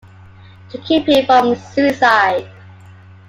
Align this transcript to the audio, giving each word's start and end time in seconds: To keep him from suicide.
To 0.69 0.79
keep 0.79 1.07
him 1.07 1.27
from 1.27 1.53
suicide. 1.55 2.49